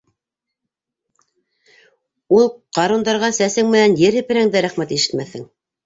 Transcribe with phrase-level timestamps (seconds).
[2.39, 2.51] Ул
[2.81, 5.51] ҡарундарға сәсең менән ер һеперһәң дә, рәхмәт ишетмәҫһең.